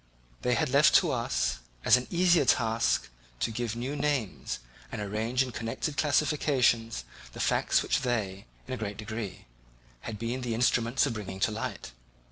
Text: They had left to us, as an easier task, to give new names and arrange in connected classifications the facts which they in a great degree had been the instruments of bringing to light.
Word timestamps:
They 0.41 0.55
had 0.55 0.69
left 0.71 0.95
to 0.95 1.11
us, 1.11 1.59
as 1.85 1.95
an 1.95 2.07
easier 2.09 2.43
task, 2.45 3.07
to 3.39 3.51
give 3.51 3.75
new 3.75 3.95
names 3.95 4.57
and 4.91 4.99
arrange 4.99 5.43
in 5.43 5.51
connected 5.51 5.95
classifications 5.95 7.05
the 7.33 7.39
facts 7.39 7.83
which 7.83 8.01
they 8.01 8.47
in 8.67 8.73
a 8.73 8.77
great 8.77 8.97
degree 8.97 9.45
had 9.99 10.17
been 10.17 10.41
the 10.41 10.55
instruments 10.55 11.05
of 11.05 11.13
bringing 11.13 11.39
to 11.41 11.51
light. 11.51 11.91